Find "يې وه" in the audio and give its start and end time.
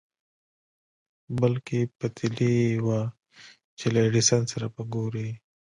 2.61-3.01